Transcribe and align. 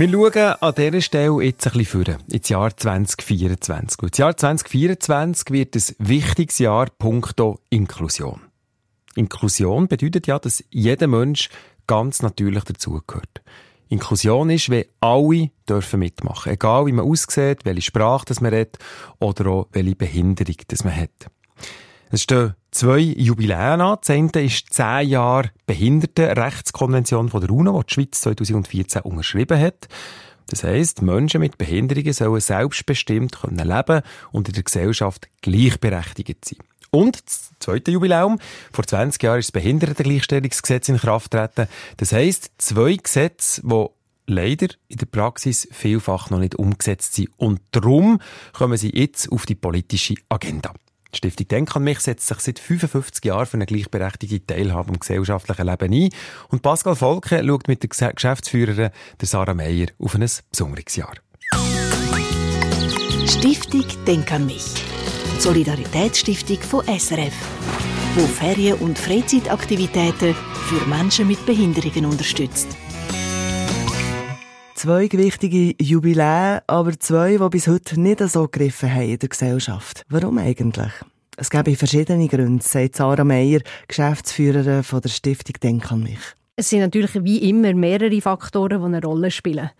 Wir 0.00 0.08
schauen 0.08 0.54
an 0.62 0.74
dieser 0.74 1.00
Stelle 1.02 1.42
jetzt 1.42 1.66
ein 1.66 1.76
bisschen 1.76 2.04
vor, 2.06 2.16
ins 2.32 2.48
Jahr 2.48 2.74
2024. 2.74 4.02
Und 4.02 4.12
das 4.14 4.18
Jahr 4.18 4.34
2024 4.34 5.50
wird 5.50 5.76
ein 5.76 5.82
wichtiges 5.98 6.58
Jahr 6.58 6.86
punkto 6.86 7.60
Inklusion. 7.68 8.40
Inklusion 9.14 9.88
bedeutet 9.88 10.26
ja, 10.26 10.38
dass 10.38 10.64
jeder 10.70 11.06
Mensch 11.06 11.50
ganz 11.86 12.22
natürlich 12.22 12.64
dazugehört. 12.64 13.42
Inklusion 13.90 14.48
ist, 14.48 14.70
wenn 14.70 14.86
alle 15.00 15.50
dürfen 15.68 16.00
mitmachen. 16.00 16.50
Egal 16.50 16.86
wie 16.86 16.92
man 16.92 17.04
aussieht, 17.04 17.66
welche 17.66 17.82
Sprache 17.82 18.24
das 18.24 18.40
man 18.40 18.54
redet 18.54 18.78
oder 19.18 19.50
auch 19.50 19.68
welche 19.72 19.96
Behinderung 19.96 20.56
das 20.68 20.82
man 20.82 20.96
hat. 20.96 21.26
Es 22.10 22.22
stehen 22.22 22.54
zwei 22.70 22.98
Jubiläen 22.98 23.80
an. 23.80 23.98
Das 24.00 24.10
eine 24.10 24.30
ist 24.34 24.72
zehn 24.72 25.08
Jahre 25.08 25.50
Behindertenrechtskonvention 25.66 27.28
von 27.28 27.40
der 27.40 27.50
UNO, 27.50 27.82
die 27.82 27.86
die 27.86 27.94
Schweiz 27.94 28.20
2014 28.22 29.02
unterschrieben 29.02 29.58
hat. 29.58 29.88
Das 30.48 30.64
heisst, 30.64 31.02
Menschen 31.02 31.40
mit 31.40 31.58
Behinderungen 31.58 32.12
sollen 32.12 32.40
selbstbestimmt 32.40 33.38
leben 33.42 33.56
können 33.56 34.02
und 34.32 34.48
in 34.48 34.54
der 34.54 34.62
Gesellschaft 34.64 35.28
gleichberechtigt 35.42 36.44
sein. 36.44 36.58
Und 36.90 37.24
das 37.24 37.52
zweite 37.60 37.92
Jubiläum. 37.92 38.40
Vor 38.72 38.84
20 38.84 39.22
Jahren 39.22 39.38
ist 39.38 39.54
das 39.54 39.62
Behindertengleichstellungsgesetz 39.62 40.88
in 40.88 40.96
Kraft 40.96 41.30
getreten. 41.30 41.68
Das 41.98 42.12
heisst, 42.12 42.50
zwei 42.58 42.96
Gesetze, 42.96 43.62
die 43.64 43.86
leider 44.26 44.68
in 44.88 44.96
der 44.96 45.06
Praxis 45.06 45.68
vielfach 45.70 46.30
noch 46.30 46.40
nicht 46.40 46.56
umgesetzt 46.56 47.14
sind. 47.14 47.30
Und 47.36 47.60
darum 47.70 48.20
kommen 48.52 48.76
sie 48.76 48.90
jetzt 48.92 49.30
auf 49.30 49.46
die 49.46 49.54
politische 49.54 50.14
Agenda. 50.28 50.74
Die 51.12 51.18
Stiftung 51.18 51.48
Denk 51.48 51.76
an 51.76 51.84
mich 51.84 52.00
setzt 52.00 52.26
sich 52.26 52.38
seit 52.38 52.58
55 52.58 53.24
Jahren 53.24 53.46
für 53.46 53.54
eine 53.54 53.66
gleichberechtigte 53.66 54.46
Teilhabe 54.46 54.90
am 54.90 54.98
gesellschaftlichen 55.00 55.66
Leben 55.66 55.92
ein. 55.92 56.08
Und 56.48 56.62
Pascal 56.62 56.94
Volke 56.94 57.42
schaut 57.44 57.68
mit 57.68 57.82
der 57.82 58.12
Geschäftsführerin 58.12 58.90
der 59.20 59.28
Sarah 59.28 59.54
Meyer 59.54 59.88
auf 59.98 60.14
ein 60.14 60.28
besonderes 60.50 60.96
Jahr. 60.96 61.14
Stiftung 63.26 63.84
Denk 64.06 64.30
an 64.32 64.46
mich. 64.46 64.64
Solidaritätsstiftung 65.38 66.58
von 66.58 66.84
SRF, 66.86 67.32
wo 68.14 68.26
Ferien- 68.26 68.78
und 68.78 68.98
Freizeitaktivitäten 68.98 70.34
für 70.34 70.86
Menschen 70.86 71.26
mit 71.26 71.44
Behinderungen 71.46 72.04
unterstützt. 72.04 72.68
Zwei 74.82 75.08
gewichtige 75.08 75.74
Jubiläen, 75.78 76.60
aber 76.66 76.98
zwei, 76.98 77.36
die 77.36 77.48
bis 77.50 77.68
heute 77.68 78.00
nicht 78.00 78.20
so 78.20 78.48
gegriffen 78.48 78.90
haben 78.90 79.10
in 79.10 79.18
der 79.18 79.28
Gesellschaft. 79.28 80.06
Warum 80.08 80.38
eigentlich? 80.38 80.90
Es 81.36 81.50
gäbe 81.50 81.76
verschiedene 81.76 82.26
Gründe, 82.28 82.64
sagt 82.64 82.96
Sarah 82.96 83.22
Meyer, 83.22 83.60
Geschäftsführerin 83.88 84.82
von 84.82 85.02
der 85.02 85.10
Stiftung 85.10 85.56
Denk 85.62 85.92
an 85.92 86.04
mich. 86.04 86.20
Es 86.60 86.68
sind 86.68 86.80
natürlich 86.80 87.24
wie 87.24 87.48
immer 87.48 87.72
mehrere 87.72 88.20
Faktoren, 88.20 88.80
die 88.80 88.84
eine 88.84 89.00
Rolle 89.00 89.30
spielen. 89.30 89.70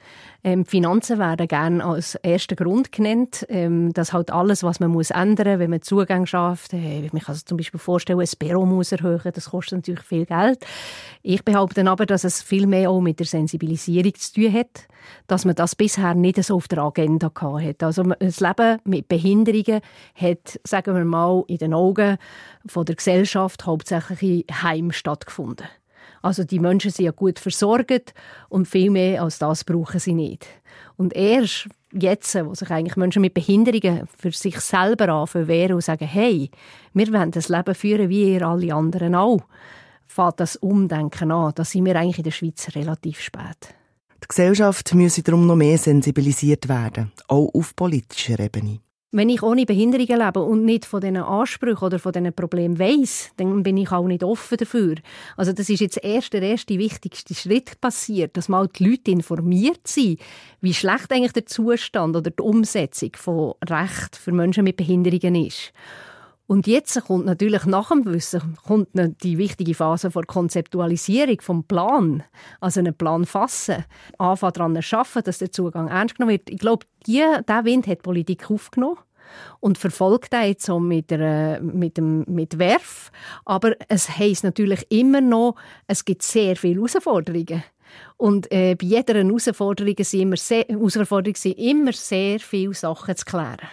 Ähm, 0.43 0.65
Finanzen 0.65 1.19
werden 1.19 1.47
gerne 1.47 1.85
als 1.85 2.15
erster 2.15 2.57
Grund 2.57 2.91
genannt, 2.91 3.45
ähm, 3.51 3.93
dass 3.93 4.15
halt 4.15 4.31
alles, 4.31 4.63
was 4.63 4.81
man 4.81 4.91
muss 4.91 5.11
ändern 5.11 5.59
wenn 5.59 5.69
man 5.69 5.83
Zugang 5.83 6.25
schafft, 6.25 6.73
äh, 6.73 7.05
ich 7.05 7.13
kann 7.13 7.35
sich 7.35 7.45
zum 7.45 7.59
Beispiel 7.59 7.79
vorstellen, 7.79 8.19
ein 8.19 8.29
Büro 8.39 8.65
muss 8.65 8.93
erhöhen, 8.93 9.31
das 9.35 9.51
kostet 9.51 9.81
natürlich 9.81 10.01
viel 10.01 10.25
Geld. 10.25 10.65
Ich 11.21 11.45
behaupte 11.45 11.87
aber, 11.87 12.07
dass 12.07 12.25
es 12.25 12.41
viel 12.43 12.67
mehr 12.67 12.89
auch 12.89 13.03
mit 13.03 13.19
der 13.19 13.27
Sensibilisierung 13.27 14.15
zu 14.15 14.33
tun 14.33 14.55
hat, 14.55 14.89
dass 15.27 15.45
man 15.45 15.57
das 15.57 15.77
bisher 15.77 16.15
nicht 16.15 16.43
so 16.43 16.57
auf 16.57 16.67
der 16.67 16.79
Agenda 16.79 17.31
hatte. 17.31 17.85
Also 17.85 18.05
das 18.05 18.41
Leben 18.41 18.79
mit 18.85 19.07
Behinderungen 19.07 19.83
hat, 20.15 20.59
sagen 20.65 20.97
wir 20.97 21.05
mal, 21.05 21.45
in 21.47 21.59
den 21.59 21.75
Augen 21.75 22.17
von 22.65 22.87
der 22.87 22.97
Gesellschaft 22.97 23.67
hauptsächlich 23.67 24.47
Heim 24.63 24.93
stattgefunden. 24.93 25.67
Also 26.23 26.45
die 26.45 26.59
Menschen 26.59 26.91
sind 26.91 27.07
ja 27.07 27.13
gut 27.13 27.39
versorgt 27.39 28.15
und 28.49 28.69
viel 28.69 28.91
mehr 28.91 29.23
als 29.23 29.39
das 29.39 29.65
brauchen 29.65 30.01
sie 30.01 30.15
nicht. 30.15 30.47
Und 30.97 31.15
erst 31.15 31.69
jetzt, 31.93 32.35
wo 32.45 32.55
sich 32.55 32.71
eigentlich 32.71 32.97
Menschen 32.97 33.23
mit 33.23 33.35
Behinderungen 33.35 34.07
für 34.19 34.33
sich 34.33 34.61
selber 34.61 35.09
anfangen 35.09 35.73
und 35.73 35.83
sagen, 35.83 36.07
hey, 36.07 36.51
wir 36.93 37.13
wollen 37.13 37.31
das 37.31 37.49
Leben 37.49 37.75
führen 37.75 38.09
wie 38.09 38.35
ihr 38.35 38.47
alle 38.47 38.75
anderen 38.75 39.15
auch, 39.15 39.41
fängt 40.07 40.41
das 40.41 40.57
Umdenken 40.57 41.33
an. 41.33 41.53
Da 41.55 41.65
sind 41.65 41.87
wir 41.87 41.97
eigentlich 41.97 42.19
in 42.19 42.25
der 42.25 42.31
Schweiz 42.31 42.69
relativ 42.75 43.21
spät. 43.21 43.75
Die 44.23 44.29
Gesellschaft 44.29 44.95
müsse 44.95 45.23
darum 45.23 45.47
noch 45.47 45.57
mehr 45.57 45.79
sensibilisiert 45.79 46.69
werden, 46.69 47.11
auch 47.29 47.49
auf 47.55 47.75
politischer 47.75 48.39
Ebene. 48.39 48.81
Wenn 49.13 49.29
ich 49.29 49.43
ohne 49.43 49.67
Behinderungen 49.67 50.25
lebe 50.25 50.41
und 50.41 50.65
nicht 50.65 50.85
von 50.85 51.01
diesen 51.01 51.17
Ansprüchen 51.17 51.85
oder 51.85 51.99
von 51.99 52.13
diesen 52.13 52.33
Problemen 52.33 52.79
weiss, 52.79 53.33
dann 53.39 53.65
bin 53.65 53.77
ich 53.77 53.91
auch 53.91 54.07
nicht 54.07 54.23
offen 54.23 54.57
dafür. 54.57 54.95
Also 55.37 55.53
das 55.53 55.69
ist 55.69 55.81
jetzt 55.81 55.99
erst 56.05 56.33
der 56.33 56.43
erste 56.43 56.79
wichtigste 56.79 57.35
Schritt 57.35 57.81
passiert, 57.81 58.37
dass 58.37 58.49
mal 58.49 58.69
die 58.69 58.89
Leute 58.89 59.11
informiert 59.11 59.89
sind, 59.89 60.21
wie 60.61 60.75
schlecht 60.75 61.11
eigentlich 61.13 61.33
der 61.33 61.47
Zustand 61.47 62.15
oder 62.15 62.31
die 62.31 62.41
Umsetzung 62.41 63.11
von 63.17 63.55
Recht 63.69 64.15
für 64.15 64.31
Menschen 64.31 64.63
mit 64.63 64.77
Behinderungen 64.77 65.45
ist. 65.45 65.73
Und 66.51 66.67
jetzt 66.67 67.01
kommt 67.05 67.27
natürlich 67.27 67.65
nach 67.65 67.91
dem 67.91 68.05
Wissen 68.07 68.57
kommt 68.67 68.89
die 69.23 69.39
wichtige 69.39 69.73
Phase 69.73 70.11
der 70.11 70.25
Konzeptualisierung 70.25 71.41
vom 71.41 71.63
Plan, 71.63 72.25
also 72.61 72.81
einen 72.81 72.93
Plan 72.93 73.25
fassen, 73.25 73.85
anfangen 74.19 74.55
daran 74.55 74.83
zu 74.83 74.97
arbeiten, 74.99 75.23
dass 75.27 75.39
der 75.39 75.53
Zugang 75.53 75.87
ernst 75.87 76.17
genommen 76.17 76.33
wird. 76.33 76.51
Ich 76.51 76.59
glaube, 76.59 76.87
dieser 77.07 77.65
Wind 77.65 77.87
hat 77.87 77.99
die 77.99 78.03
Politik 78.03 78.51
aufgenommen 78.51 78.99
und 79.61 79.79
verfolgt 79.79 80.33
das 80.33 80.47
jetzt 80.47 80.67
so 80.67 80.81
mit, 80.81 81.13
der, 81.13 81.61
mit, 81.61 81.97
dem, 81.97 82.25
mit 82.27 82.59
Werf. 82.59 83.13
Aber 83.45 83.77
es 83.87 84.19
heisst 84.19 84.43
natürlich 84.43 84.85
immer 84.91 85.21
noch, 85.21 85.55
es 85.87 86.05
gibt 86.05 86.25
sehr 86.25 86.57
viele 86.57 86.81
Herausforderungen. 86.81 87.63
Und 88.17 88.51
äh, 88.51 88.75
bei 88.75 88.87
jeder 88.87 89.15
Herausforderung 89.15 89.95
sind, 90.01 90.21
immer 90.21 90.37
sehr, 90.37 90.65
Herausforderung 90.69 91.37
sind 91.37 91.59
immer 91.59 91.93
sehr 91.93 92.41
viele 92.41 92.75
Sachen 92.75 93.15
zu 93.15 93.25
klären. 93.25 93.69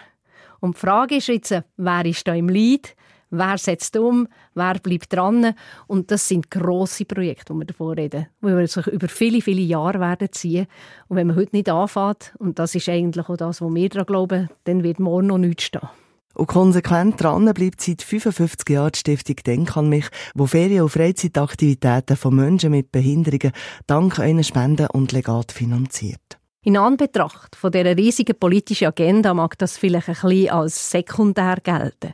Und 0.60 0.76
die 0.76 0.80
Frage 0.80 1.16
ist 1.18 1.28
jetzt, 1.28 1.56
wer 1.78 2.06
ist 2.06 2.28
da 2.28 2.34
im 2.34 2.50
Lead? 2.50 2.96
Wer 3.30 3.58
setzt 3.58 3.98
um? 3.98 4.28
Wer 4.54 4.76
bleibt 4.76 5.12
dran? 5.12 5.54
Und 5.88 6.12
das 6.12 6.28
sind 6.28 6.50
grosse 6.50 7.04
Projekte, 7.04 7.54
die 7.54 7.60
wir 7.60 7.66
davor 7.66 7.98
reden, 7.98 8.28
die 8.42 8.68
sich 8.68 8.88
über 8.88 9.10
viele, 9.10 9.42
viele 9.42 9.62
Jahre 9.62 10.00
werden 10.00 10.30
ziehen. 10.32 10.68
Und 11.10 11.18
wenn 11.18 11.28
man 11.28 11.36
heute 11.36 11.56
nicht 11.56 11.70
anfängt, 11.70 12.34
und 12.40 12.58
das 12.58 12.74
ist 12.74 12.88
eigentlich 12.88 13.28
auch 13.28 13.36
das, 13.36 13.62
was 13.62 13.74
wir 13.74 13.90
daran 13.90 14.06
glauben, 14.06 14.50
dann 14.64 14.84
wird 14.84 15.00
morgen 15.00 15.28
noch 15.28 15.38
nichts 15.38 15.64
stehen. 15.64 15.90
Und 16.36 16.48
konsequent 16.48 17.22
dran 17.22 17.52
bleibt 17.54 17.82
seit 17.82 18.04
55 18.04 18.70
Jahren 18.70 18.92
die 18.94 19.00
Stiftung 19.00 19.38
Denk 19.46 19.76
an 19.76 19.90
mich, 19.90 20.06
wo 20.36 20.46
Ferien- 20.46 20.84
und 20.84 20.90
Freizeitaktivitäten 20.90 22.16
von 22.16 22.36
Menschen 22.36 22.72
mit 22.72 22.92
Behinderungen 22.92 23.52
dank 23.88 24.20
einer 24.20 24.44
Spende 24.44 24.88
und 24.90 25.12
Legat 25.12 25.52
finanziert. 25.52 26.37
In 26.68 26.76
Anbetracht 26.76 27.56
von 27.56 27.72
dieser 27.72 27.96
riesigen 27.96 28.38
politischen 28.38 28.90
Agenda 28.90 29.34
mag 29.34 29.58
das 29.58 29.78
vielleicht 29.78 30.10
ein 30.10 30.16
bisschen 30.16 30.50
als 30.50 30.92
sekundär 30.92 31.60
gelten. 31.64 32.14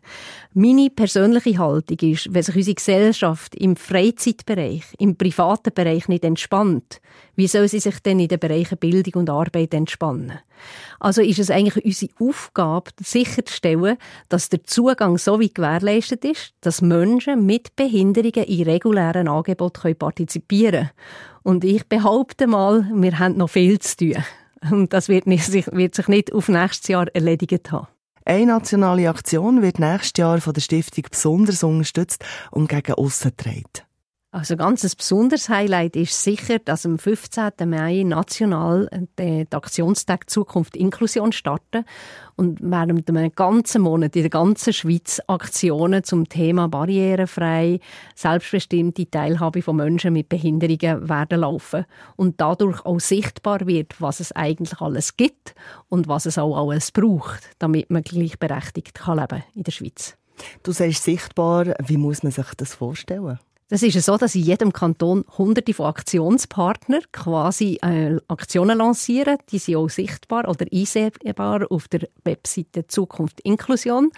Meine 0.53 0.91
persönliche 0.91 1.57
Haltung 1.57 1.97
ist, 2.07 2.31
wenn 2.31 2.43
sich 2.43 2.55
unsere 2.57 2.75
Gesellschaft 2.75 3.55
im 3.55 3.75
Freizeitbereich, 3.75 4.83
im 4.99 5.15
privaten 5.15 5.73
Bereich 5.73 6.07
nicht 6.07 6.23
entspannt, 6.23 7.01
wie 7.35 7.47
soll 7.47 7.67
sie 7.67 7.79
sich 7.79 7.99
denn 8.01 8.19
in 8.19 8.27
den 8.27 8.37
Bereichen 8.37 8.77
Bildung 8.77 9.21
und 9.21 9.31
Arbeit 9.31 9.73
entspannen? 9.73 10.37
Also 10.99 11.23
ist 11.23 11.39
es 11.39 11.49
eigentlich 11.49 11.83
unsere 11.83 12.11
Aufgabe, 12.19 12.91
sicherzustellen, 13.03 13.97
dass 14.29 14.49
der 14.49 14.65
Zugang 14.65 15.17
so 15.17 15.39
wie 15.39 15.51
gewährleistet 15.51 16.23
ist, 16.25 16.53
dass 16.61 16.83
Menschen 16.83 17.47
mit 17.47 17.75
Behinderungen 17.75 18.45
in 18.45 18.65
regulären 18.65 19.27
Angeboten 19.27 19.95
partizipieren 19.95 20.89
können. 20.89 20.91
Und 21.41 21.63
ich 21.63 21.87
behaupte 21.87 22.45
mal, 22.45 22.87
wir 22.93 23.17
haben 23.17 23.37
noch 23.37 23.49
viel 23.49 23.79
zu 23.79 23.97
tun. 23.97 24.23
Und 24.71 24.93
das 24.93 25.09
wird, 25.09 25.27
nicht, 25.27 25.51
wird 25.73 25.95
sich 25.95 26.07
nicht 26.07 26.33
auf 26.33 26.47
nächstes 26.49 26.87
Jahr 26.87 27.07
erledigt 27.13 27.71
haben. 27.71 27.87
Eine 28.25 28.45
nationale 28.45 29.09
Aktion 29.09 29.61
wird 29.61 29.79
nächstes 29.79 30.13
Jahr 30.17 30.39
von 30.39 30.53
der 30.53 30.61
Stiftung 30.61 31.05
besonders 31.09 31.63
unterstützt 31.63 32.23
und 32.51 32.69
gegen 32.69 32.93
aussen 32.93 33.31
getragen. 33.35 33.63
Also 34.33 34.57
ganz 34.57 34.83
ein 34.83 34.89
besonderes 34.97 35.47
Highlight 35.47 35.95
ist 35.95 36.23
sicher, 36.23 36.57
dass 36.57 36.87
am 36.87 36.97
15. 36.97 37.51
Mai 37.67 38.01
national 38.01 38.89
der 39.19 39.45
Aktionstag 39.51 40.27
Zukunft 40.27 40.75
Inklusion 40.75 41.31
starten 41.31 41.85
und 42.35 42.59
während 42.59 43.07
einem 43.07 43.31
ganzen 43.35 43.83
Monat 43.83 44.15
in 44.15 44.23
der 44.23 44.31
ganzen 44.31 44.73
Schweiz 44.73 45.21
Aktionen 45.27 46.03
zum 46.03 46.27
Thema 46.29 46.67
barrierefrei, 46.67 47.79
selbstbestimmte 48.15 49.07
Teilhabe 49.07 49.61
von 49.61 49.75
Menschen 49.75 50.13
mit 50.13 50.29
Behinderungen 50.29 51.07
werden 51.07 51.41
laufen 51.41 51.85
und 52.15 52.41
dadurch 52.41 52.83
auch 52.87 52.99
sichtbar 52.99 53.67
wird, 53.67 54.01
was 54.01 54.19
es 54.19 54.31
eigentlich 54.31 54.81
alles 54.81 55.15
gibt 55.15 55.53
und 55.89 56.07
was 56.07 56.25
es 56.25 56.39
auch 56.39 56.57
alles 56.57 56.91
braucht, 56.91 57.51
damit 57.59 57.91
man 57.91 58.01
gleichberechtigt 58.01 58.95
kann 58.95 59.19
leben 59.19 59.43
in 59.53 59.61
der 59.61 59.71
Schweiz. 59.71 60.17
Du 60.63 60.71
sagst 60.71 61.03
sichtbar, 61.03 61.75
wie 61.85 61.97
muss 61.97 62.23
man 62.23 62.31
sich 62.31 62.51
das 62.57 62.73
vorstellen? 62.73 63.37
Das 63.73 63.81
ist 63.81 63.99
so, 64.05 64.17
dass 64.17 64.35
in 64.35 64.43
jedem 64.43 64.71
Kanton 64.71 65.25
hunderte 65.35 65.73
von 65.73 65.87
Aktionspartnern 65.87 67.01
quasi 67.11 67.79
äh, 67.81 68.19
Aktionen 68.27 68.77
lancieren. 68.77 69.39
Die 69.49 69.57
sind 69.57 69.77
auch 69.77 69.89
sichtbar 69.89 70.47
oder 70.47 70.67
einsehbar 70.71 71.65
auf 71.71 71.87
der 71.87 72.07
Webseite 72.23 72.85
Zukunft 72.85 73.39
Inklusion. 73.39 74.11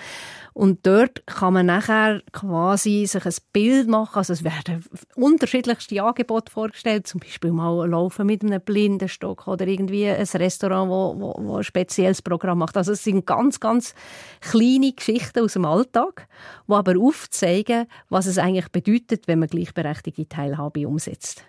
Und 0.51 0.85
dort 0.85 1.25
kann 1.25 1.53
man 1.53 1.65
nachher 1.65 2.21
quasi 2.31 3.05
sich 3.05 3.25
ein 3.25 3.33
Bild 3.53 3.87
machen. 3.87 4.17
Also 4.17 4.33
es 4.33 4.43
werden 4.43 4.85
unterschiedlichste 5.15 6.01
Angebote 6.03 6.51
vorgestellt, 6.51 7.07
zum 7.07 7.21
Beispiel 7.21 7.51
mal 7.51 7.89
Laufen 7.89 8.25
mit 8.25 8.41
einem 8.41 8.61
Blindenstock 8.61 9.47
oder 9.47 9.67
irgendwie 9.67 10.07
ein 10.09 10.25
Restaurant, 10.25 10.89
wo, 10.89 11.15
wo, 11.17 11.35
wo 11.45 11.57
ein 11.57 11.63
spezielles 11.63 12.21
Programm 12.21 12.59
macht. 12.59 12.75
Also 12.75 12.91
es 12.91 13.03
sind 13.03 13.25
ganz, 13.25 13.59
ganz 13.61 13.95
kleine 14.39 14.91
Geschichten 14.91 15.43
aus 15.43 15.53
dem 15.53 15.65
Alltag, 15.65 16.27
die 16.67 16.73
aber 16.73 16.97
aufzeigen, 16.99 17.87
was 18.09 18.25
es 18.25 18.37
eigentlich 18.37 18.69
bedeutet, 18.69 19.27
wenn 19.27 19.39
man 19.39 19.44
gleichberechtigte 19.47 20.27
Teilhabe 20.27 20.87
umsetzt. 20.87 21.43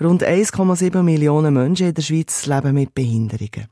Rund 0.00 0.22
1,7 0.22 1.02
Millionen 1.02 1.54
Menschen 1.54 1.88
in 1.88 1.94
der 1.94 2.02
Schweiz 2.02 2.46
leben 2.46 2.74
mit 2.74 2.94
Behinderungen. 2.94 3.68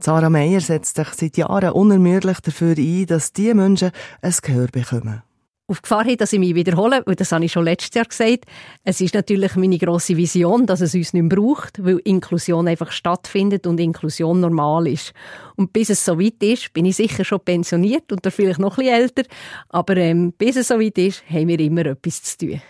Sarah 0.00 0.30
Meyer 0.30 0.60
setzt 0.60 0.96
sich 0.96 1.08
seit 1.08 1.36
Jahren 1.36 1.72
unermüdlich 1.72 2.40
dafür 2.40 2.76
ein, 2.76 3.06
dass 3.06 3.32
diese 3.32 3.54
Menschen 3.54 3.92
ein 4.20 4.34
Gehör 4.42 4.66
bekommen. 4.66 5.22
Auf 5.68 5.80
Gefahr 5.80 6.04
hin, 6.04 6.16
dass 6.16 6.32
ich 6.32 6.40
mich 6.40 6.56
wiederhole, 6.56 7.02
weil 7.06 7.14
das 7.14 7.30
habe 7.30 7.44
ich 7.44 7.52
schon 7.52 7.64
letztes 7.64 7.94
Jahr 7.94 8.04
gesagt, 8.04 8.44
es 8.84 9.00
ist 9.00 9.14
natürlich 9.14 9.54
meine 9.54 9.78
grosse 9.78 10.16
Vision, 10.16 10.66
dass 10.66 10.80
es 10.80 10.94
uns 10.94 11.14
nicht 11.14 11.22
mehr 11.22 11.36
braucht, 11.36 11.82
weil 11.82 11.98
Inklusion 12.04 12.66
einfach 12.66 12.90
stattfindet 12.90 13.66
und 13.66 13.78
Inklusion 13.78 14.40
normal 14.40 14.88
ist. 14.88 15.12
Und 15.56 15.72
bis 15.72 15.88
es 15.88 16.04
so 16.04 16.20
weit 16.20 16.42
ist, 16.42 16.72
bin 16.72 16.84
ich 16.84 16.96
sicher 16.96 17.24
schon 17.24 17.40
pensioniert 17.40 18.10
und 18.12 18.26
vielleicht 18.30 18.58
noch 18.58 18.76
ein 18.76 18.84
bisschen 18.84 19.00
älter, 19.00 19.22
aber 19.68 19.96
ähm, 19.96 20.32
bis 20.36 20.56
es 20.56 20.68
so 20.68 20.80
weit 20.80 20.98
ist, 20.98 21.22
haben 21.30 21.48
wir 21.48 21.60
immer 21.60 21.86
etwas 21.86 22.22
zu 22.22 22.38
tun. 22.38 22.60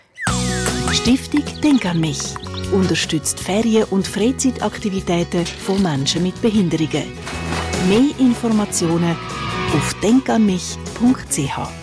Stiftung 0.93 1.43
Denk 1.61 1.85
an 1.85 1.99
mich 1.99 2.21
unterstützt 2.71 3.39
Ferien- 3.39 3.87
und 3.89 4.07
Freizeitaktivitäten 4.07 5.45
von 5.45 5.81
Menschen 5.81 6.23
mit 6.23 6.39
Behinderungen. 6.41 7.11
Mehr 7.89 8.19
Informationen 8.19 9.15
auf 9.73 9.93
denkanmich.ch 10.01 11.82